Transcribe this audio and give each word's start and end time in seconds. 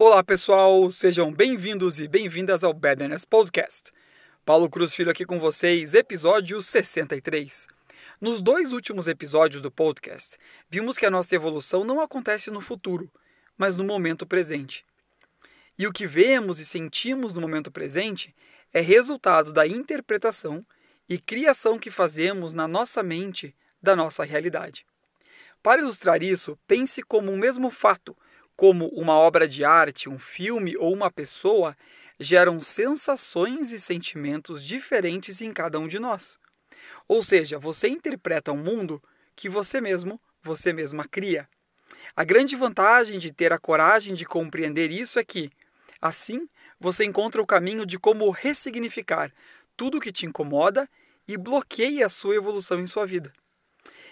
Olá 0.00 0.22
pessoal, 0.22 0.88
sejam 0.92 1.32
bem-vindos 1.32 1.98
e 1.98 2.06
bem-vindas 2.06 2.62
ao 2.62 2.72
Badness 2.72 3.24
Podcast. 3.24 3.90
Paulo 4.44 4.70
Cruz 4.70 4.94
Filho 4.94 5.10
aqui 5.10 5.26
com 5.26 5.40
vocês, 5.40 5.92
episódio 5.92 6.62
63. 6.62 7.66
Nos 8.20 8.40
dois 8.40 8.72
últimos 8.72 9.08
episódios 9.08 9.60
do 9.60 9.72
podcast, 9.72 10.38
vimos 10.70 10.96
que 10.96 11.04
a 11.04 11.10
nossa 11.10 11.34
evolução 11.34 11.82
não 11.82 12.00
acontece 12.00 12.48
no 12.48 12.60
futuro, 12.60 13.10
mas 13.56 13.74
no 13.74 13.82
momento 13.82 14.24
presente. 14.24 14.86
E 15.76 15.84
o 15.84 15.92
que 15.92 16.06
vemos 16.06 16.60
e 16.60 16.64
sentimos 16.64 17.32
no 17.32 17.40
momento 17.40 17.68
presente 17.68 18.32
é 18.72 18.80
resultado 18.80 19.52
da 19.52 19.66
interpretação 19.66 20.64
e 21.08 21.18
criação 21.18 21.76
que 21.76 21.90
fazemos 21.90 22.54
na 22.54 22.68
nossa 22.68 23.02
mente 23.02 23.52
da 23.82 23.96
nossa 23.96 24.22
realidade. 24.22 24.86
Para 25.60 25.82
ilustrar 25.82 26.22
isso, 26.22 26.56
pense 26.68 27.02
como 27.02 27.32
um 27.32 27.36
mesmo 27.36 27.68
fato 27.68 28.16
como 28.58 28.88
uma 28.88 29.12
obra 29.12 29.46
de 29.46 29.64
arte, 29.64 30.08
um 30.08 30.18
filme 30.18 30.76
ou 30.76 30.92
uma 30.92 31.12
pessoa, 31.12 31.76
geram 32.18 32.60
sensações 32.60 33.70
e 33.70 33.78
sentimentos 33.78 34.64
diferentes 34.64 35.40
em 35.40 35.52
cada 35.52 35.78
um 35.78 35.86
de 35.86 36.00
nós. 36.00 36.40
Ou 37.06 37.22
seja, 37.22 37.56
você 37.56 37.86
interpreta 37.86 38.50
um 38.50 38.56
mundo 38.56 39.00
que 39.36 39.48
você 39.48 39.80
mesmo, 39.80 40.20
você 40.42 40.72
mesma 40.72 41.04
cria. 41.04 41.48
A 42.16 42.24
grande 42.24 42.56
vantagem 42.56 43.20
de 43.20 43.32
ter 43.32 43.52
a 43.52 43.60
coragem 43.60 44.12
de 44.12 44.26
compreender 44.26 44.90
isso 44.90 45.20
é 45.20 45.24
que, 45.24 45.52
assim, 46.02 46.48
você 46.80 47.04
encontra 47.04 47.40
o 47.40 47.46
caminho 47.46 47.86
de 47.86 47.96
como 47.96 48.28
ressignificar 48.28 49.32
tudo 49.76 50.00
que 50.00 50.10
te 50.10 50.26
incomoda 50.26 50.90
e 51.28 51.36
bloqueia 51.36 52.06
a 52.06 52.10
sua 52.10 52.34
evolução 52.34 52.80
em 52.80 52.88
sua 52.88 53.06
vida. 53.06 53.32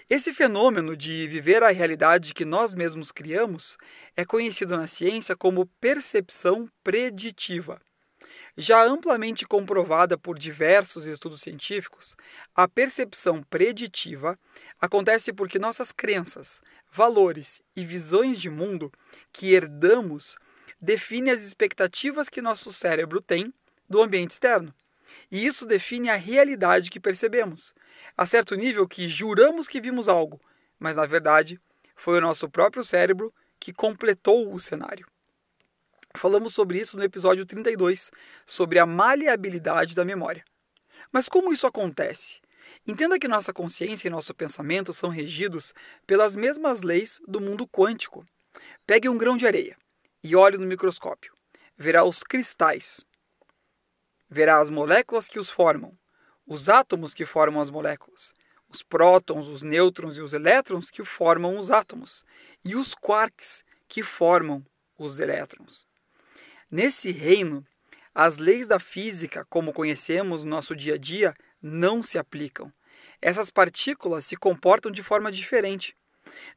Esse 0.08 0.32
fenômeno 0.32 0.96
de 0.96 1.26
viver 1.26 1.64
a 1.64 1.72
realidade 1.72 2.32
que 2.32 2.44
nós 2.44 2.74
mesmos 2.74 3.10
criamos 3.10 3.76
é 4.16 4.24
conhecido 4.24 4.76
na 4.76 4.86
ciência 4.86 5.34
como 5.34 5.66
percepção 5.80 6.70
preditiva. 6.84 7.80
Já 8.56 8.84
amplamente 8.84 9.44
comprovada 9.44 10.16
por 10.16 10.38
diversos 10.38 11.06
estudos 11.06 11.40
científicos, 11.40 12.14
a 12.54 12.68
percepção 12.68 13.42
preditiva 13.42 14.38
acontece 14.80 15.32
porque 15.32 15.58
nossas 15.58 15.90
crenças, 15.90 16.62
valores 16.88 17.60
e 17.74 17.84
visões 17.84 18.40
de 18.40 18.48
mundo 18.48 18.92
que 19.32 19.54
herdamos 19.54 20.36
definem 20.80 21.32
as 21.32 21.42
expectativas 21.42 22.28
que 22.28 22.40
nosso 22.40 22.72
cérebro 22.72 23.20
tem 23.20 23.52
do 23.88 24.00
ambiente 24.00 24.30
externo. 24.30 24.72
E 25.30 25.46
isso 25.46 25.66
define 25.66 26.08
a 26.08 26.16
realidade 26.16 26.90
que 26.90 27.00
percebemos, 27.00 27.74
a 28.16 28.24
certo 28.26 28.54
nível 28.54 28.86
que 28.86 29.08
juramos 29.08 29.66
que 29.68 29.80
vimos 29.80 30.08
algo, 30.08 30.40
mas 30.78 30.96
na 30.96 31.06
verdade 31.06 31.60
foi 31.94 32.18
o 32.18 32.20
nosso 32.20 32.48
próprio 32.48 32.84
cérebro 32.84 33.32
que 33.58 33.72
completou 33.72 34.52
o 34.52 34.60
cenário. 34.60 35.06
Falamos 36.16 36.54
sobre 36.54 36.78
isso 36.80 36.96
no 36.96 37.02
episódio 37.02 37.44
32, 37.44 38.10
sobre 38.46 38.78
a 38.78 38.86
maleabilidade 38.86 39.94
da 39.94 40.04
memória. 40.04 40.44
Mas 41.12 41.28
como 41.28 41.52
isso 41.52 41.66
acontece? 41.66 42.40
Entenda 42.86 43.18
que 43.18 43.28
nossa 43.28 43.52
consciência 43.52 44.08
e 44.08 44.10
nosso 44.10 44.34
pensamento 44.34 44.92
são 44.92 45.10
regidos 45.10 45.74
pelas 46.06 46.36
mesmas 46.36 46.82
leis 46.82 47.20
do 47.26 47.40
mundo 47.40 47.66
quântico. 47.66 48.24
Pegue 48.86 49.08
um 49.08 49.18
grão 49.18 49.36
de 49.36 49.46
areia 49.46 49.76
e 50.22 50.34
olhe 50.34 50.56
no 50.56 50.66
microscópio. 50.66 51.34
Verá 51.76 52.04
os 52.04 52.22
cristais, 52.22 53.04
verá 54.28 54.58
as 54.58 54.70
moléculas 54.70 55.28
que 55.28 55.38
os 55.38 55.48
formam, 55.48 55.96
os 56.46 56.68
átomos 56.68 57.14
que 57.14 57.26
formam 57.26 57.60
as 57.60 57.70
moléculas, 57.70 58.34
os 58.68 58.82
prótons, 58.82 59.48
os 59.48 59.62
nêutrons 59.62 60.16
e 60.16 60.20
os 60.20 60.32
elétrons 60.32 60.90
que 60.90 61.04
formam 61.04 61.58
os 61.58 61.70
átomos, 61.70 62.24
e 62.64 62.74
os 62.74 62.94
quarks 62.94 63.64
que 63.88 64.02
formam 64.02 64.64
os 64.98 65.18
elétrons. 65.18 65.86
Nesse 66.70 67.12
reino, 67.12 67.64
as 68.14 68.38
leis 68.38 68.66
da 68.66 68.78
física, 68.78 69.46
como 69.48 69.72
conhecemos 69.72 70.42
no 70.42 70.50
nosso 70.50 70.74
dia 70.74 70.94
a 70.94 70.98
dia, 70.98 71.34
não 71.60 72.02
se 72.02 72.18
aplicam. 72.18 72.72
Essas 73.20 73.50
partículas 73.50 74.24
se 74.24 74.36
comportam 74.36 74.90
de 74.90 75.02
forma 75.02 75.30
diferente. 75.30 75.96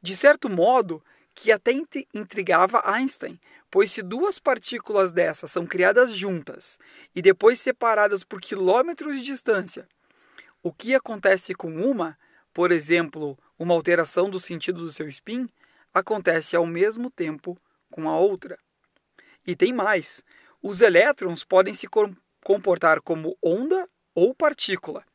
De 0.02 0.16
certo 0.16 0.50
modo, 0.50 1.04
que 1.34 1.52
até 1.52 1.72
intrigava 2.14 2.82
Einstein, 2.86 3.40
pois 3.72 3.92
se 3.92 4.02
duas 4.02 4.40
partículas 4.40 5.12
dessas 5.12 5.52
são 5.52 5.66
criadas 5.66 6.14
juntas 6.14 6.78
e 7.16 7.22
depois 7.22 7.60
separadas 7.60 8.24
por 8.24 8.42
quilômetros 8.42 9.18
de 9.18 9.26
distância, 9.26 9.88
o 10.62 10.74
que 10.74 10.94
acontece 10.94 11.54
com 11.54 11.74
uma, 11.74 12.18
por 12.54 12.72
exemplo, 12.72 13.38
uma 13.58 13.74
alteração 13.74 14.30
do 14.30 14.40
sentido 14.40 14.80
do 14.80 14.92
seu 14.92 15.08
spin, 15.08 15.48
acontece 15.94 16.56
ao 16.56 16.66
mesmo 16.66 17.10
tempo 17.10 17.58
com 17.90 18.10
a 18.10 18.18
outra. 18.18 18.58
E 19.46 19.56
tem 19.56 19.72
mais: 19.72 20.24
os 20.62 20.82
elétrons 20.82 21.44
podem 21.44 21.74
se 21.74 21.88
comportar 22.44 23.02
como 23.02 23.38
onda 23.42 23.88
ou 24.14 24.36
partícula. 24.36 25.06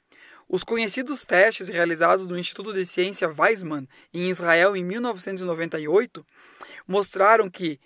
Os 0.49 0.62
conhecidos 0.62 1.25
testes 1.25 1.69
realizados 1.69 2.27
no 2.27 2.38
Instituto 2.38 2.72
de 2.72 2.84
Ciência 2.84 3.28
Weizmann 3.28 3.88
em 4.12 4.31
Israel 4.31 4.77
em 4.77 4.84
1998 4.84 6.25
mostraram 6.87 7.50
que, 7.50 7.81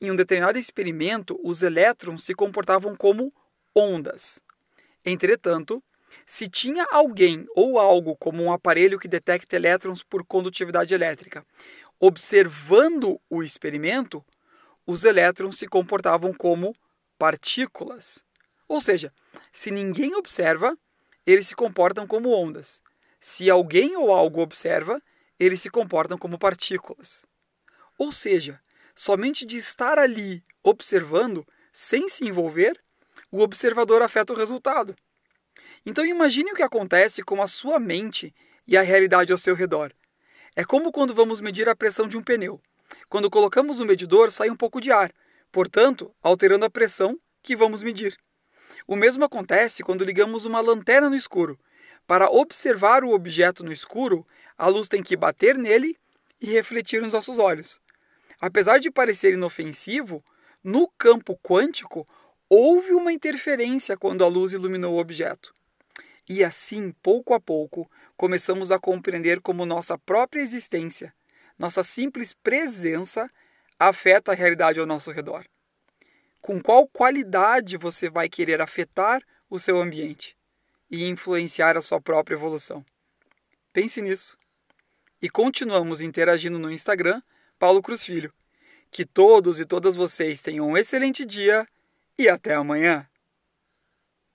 em 0.00 0.10
um 0.10 0.16
determinado 0.16 0.58
experimento, 0.58 1.38
os 1.42 1.62
elétrons 1.62 2.24
se 2.24 2.34
comportavam 2.34 2.94
como 2.94 3.32
ondas. 3.74 4.40
Entretanto, 5.04 5.82
se 6.24 6.48
tinha 6.48 6.86
alguém 6.90 7.44
ou 7.54 7.78
algo 7.78 8.16
como 8.16 8.42
um 8.42 8.52
aparelho 8.52 8.98
que 8.98 9.08
detecta 9.08 9.56
elétrons 9.56 10.02
por 10.02 10.24
condutividade 10.24 10.94
elétrica 10.94 11.44
observando 12.06 13.20
o 13.30 13.42
experimento, 13.42 14.24
os 14.86 15.04
elétrons 15.04 15.58
se 15.58 15.66
comportavam 15.66 16.34
como 16.34 16.74
partículas. 17.18 18.22
Ou 18.68 18.80
seja, 18.80 19.12
se 19.50 19.70
ninguém 19.70 20.14
observa, 20.14 20.76
eles 21.26 21.46
se 21.46 21.54
comportam 21.54 22.06
como 22.06 22.30
ondas. 22.30 22.82
Se 23.20 23.48
alguém 23.48 23.96
ou 23.96 24.12
algo 24.12 24.40
observa, 24.40 25.00
eles 25.38 25.60
se 25.60 25.70
comportam 25.70 26.18
como 26.18 26.38
partículas. 26.38 27.24
Ou 27.98 28.12
seja, 28.12 28.60
somente 28.94 29.46
de 29.46 29.56
estar 29.56 29.98
ali 29.98 30.42
observando, 30.62 31.46
sem 31.72 32.08
se 32.08 32.24
envolver, 32.24 32.80
o 33.30 33.40
observador 33.40 34.02
afeta 34.02 34.32
o 34.32 34.36
resultado. 34.36 34.94
Então 35.86 36.04
imagine 36.04 36.52
o 36.52 36.54
que 36.54 36.62
acontece 36.62 37.22
com 37.22 37.42
a 37.42 37.46
sua 37.46 37.78
mente 37.78 38.34
e 38.66 38.76
a 38.76 38.82
realidade 38.82 39.32
ao 39.32 39.38
seu 39.38 39.54
redor. 39.54 39.92
É 40.56 40.64
como 40.64 40.92
quando 40.92 41.14
vamos 41.14 41.40
medir 41.40 41.68
a 41.68 41.76
pressão 41.76 42.06
de 42.06 42.16
um 42.16 42.22
pneu. 42.22 42.60
Quando 43.08 43.30
colocamos 43.30 43.78
no 43.78 43.86
medidor, 43.86 44.30
sai 44.30 44.50
um 44.50 44.56
pouco 44.56 44.80
de 44.80 44.92
ar, 44.92 45.12
portanto, 45.50 46.14
alterando 46.22 46.64
a 46.64 46.70
pressão 46.70 47.18
que 47.42 47.56
vamos 47.56 47.82
medir. 47.82 48.16
O 48.86 48.96
mesmo 48.96 49.24
acontece 49.24 49.82
quando 49.82 50.04
ligamos 50.04 50.44
uma 50.44 50.60
lanterna 50.60 51.08
no 51.08 51.16
escuro. 51.16 51.58
Para 52.06 52.30
observar 52.30 53.02
o 53.04 53.10
objeto 53.10 53.64
no 53.64 53.72
escuro, 53.72 54.26
a 54.58 54.66
luz 54.66 54.88
tem 54.88 55.02
que 55.02 55.16
bater 55.16 55.56
nele 55.56 55.96
e 56.40 56.46
refletir 56.46 57.00
nos 57.00 57.12
nossos 57.12 57.38
olhos. 57.38 57.80
Apesar 58.40 58.78
de 58.78 58.90
parecer 58.90 59.32
inofensivo, 59.32 60.22
no 60.62 60.88
campo 60.98 61.38
quântico 61.42 62.06
houve 62.48 62.92
uma 62.92 63.12
interferência 63.12 63.96
quando 63.96 64.22
a 64.22 64.28
luz 64.28 64.52
iluminou 64.52 64.94
o 64.94 65.00
objeto. 65.00 65.54
E 66.28 66.44
assim, 66.44 66.92
pouco 67.02 67.34
a 67.34 67.40
pouco, 67.40 67.90
começamos 68.16 68.70
a 68.70 68.78
compreender 68.78 69.40
como 69.40 69.66
nossa 69.66 69.96
própria 69.98 70.40
existência, 70.40 71.12
nossa 71.58 71.82
simples 71.82 72.34
presença, 72.34 73.30
afeta 73.78 74.32
a 74.32 74.34
realidade 74.34 74.80
ao 74.80 74.86
nosso 74.86 75.10
redor 75.10 75.44
com 76.44 76.60
qual 76.60 76.86
qualidade 76.86 77.78
você 77.78 78.10
vai 78.10 78.28
querer 78.28 78.60
afetar 78.60 79.22
o 79.48 79.58
seu 79.58 79.78
ambiente 79.78 80.36
e 80.90 81.08
influenciar 81.08 81.74
a 81.74 81.80
sua 81.80 82.02
própria 82.02 82.34
evolução. 82.34 82.84
Pense 83.72 84.02
nisso. 84.02 84.36
E 85.22 85.30
continuamos 85.30 86.02
interagindo 86.02 86.58
no 86.58 86.70
Instagram, 86.70 87.18
Paulo 87.58 87.80
Cruz 87.80 88.04
Filho. 88.04 88.30
Que 88.90 89.06
todos 89.06 89.58
e 89.58 89.64
todas 89.64 89.96
vocês 89.96 90.42
tenham 90.42 90.68
um 90.68 90.76
excelente 90.76 91.24
dia 91.24 91.66
e 92.18 92.28
até 92.28 92.52
amanhã. 92.52 93.08